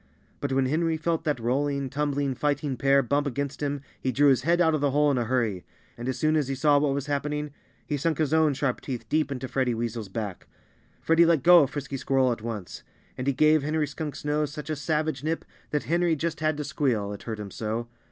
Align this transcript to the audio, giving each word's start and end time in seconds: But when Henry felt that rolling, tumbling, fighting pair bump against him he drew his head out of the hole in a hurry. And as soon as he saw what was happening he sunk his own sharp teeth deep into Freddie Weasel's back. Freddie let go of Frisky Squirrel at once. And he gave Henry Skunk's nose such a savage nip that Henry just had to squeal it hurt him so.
But 0.39 0.51
when 0.51 0.65
Henry 0.65 0.97
felt 0.97 1.25
that 1.25 1.39
rolling, 1.39 1.87
tumbling, 1.87 2.33
fighting 2.33 2.75
pair 2.75 3.03
bump 3.03 3.27
against 3.27 3.61
him 3.61 3.81
he 4.01 4.11
drew 4.11 4.29
his 4.29 4.41
head 4.41 4.59
out 4.59 4.73
of 4.73 4.81
the 4.81 4.89
hole 4.89 5.11
in 5.11 5.19
a 5.19 5.25
hurry. 5.25 5.63
And 5.95 6.09
as 6.09 6.17
soon 6.17 6.35
as 6.35 6.47
he 6.47 6.55
saw 6.55 6.79
what 6.79 6.95
was 6.95 7.05
happening 7.05 7.51
he 7.85 7.97
sunk 7.97 8.17
his 8.17 8.33
own 8.33 8.55
sharp 8.55 8.81
teeth 8.81 9.07
deep 9.09 9.31
into 9.31 9.47
Freddie 9.47 9.75
Weasel's 9.75 10.09
back. 10.09 10.47
Freddie 11.01 11.27
let 11.27 11.43
go 11.43 11.61
of 11.61 11.69
Frisky 11.69 11.97
Squirrel 11.97 12.31
at 12.31 12.41
once. 12.41 12.81
And 13.15 13.27
he 13.27 13.33
gave 13.33 13.61
Henry 13.61 13.85
Skunk's 13.85 14.25
nose 14.25 14.51
such 14.51 14.71
a 14.71 14.75
savage 14.75 15.23
nip 15.23 15.45
that 15.69 15.83
Henry 15.83 16.15
just 16.15 16.39
had 16.39 16.57
to 16.57 16.63
squeal 16.63 17.13
it 17.13 17.21
hurt 17.21 17.39
him 17.39 17.51
so. 17.51 17.87